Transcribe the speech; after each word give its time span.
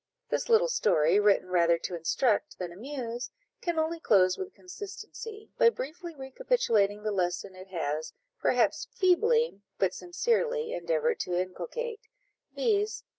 This 0.31 0.49
little 0.49 0.67
story, 0.67 1.19
written 1.19 1.49
rather 1.49 1.77
to 1.77 1.95
instruct 1.95 2.57
than 2.57 2.71
amuse, 2.71 3.29
can 3.61 3.77
only 3.77 3.99
close 3.99 4.35
with 4.35 4.55
consistency, 4.55 5.51
by 5.59 5.69
briefly 5.69 6.15
recapitulating 6.15 7.03
the 7.03 7.11
lesson 7.11 7.53
it 7.55 7.67
has, 7.67 8.11
perhaps 8.39 8.87
feebly, 8.95 9.61
but 9.77 9.93
sincerely, 9.93 10.73
endeavoured 10.73 11.19
to 11.19 11.35
inculcate, 11.39 11.99
viz. 12.55 13.03